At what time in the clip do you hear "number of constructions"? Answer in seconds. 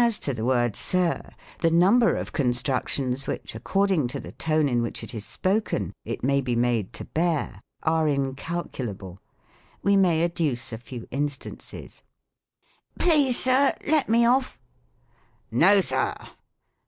1.72-3.26